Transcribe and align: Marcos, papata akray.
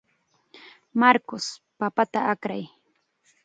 Marcos, 1.01 1.45
papata 1.79 2.19
akray. 2.33 2.63